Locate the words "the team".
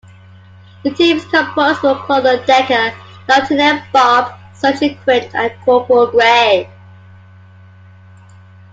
0.83-1.17